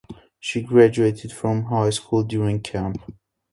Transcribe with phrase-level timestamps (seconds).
[0.39, 2.97] She graduated from high school during camp.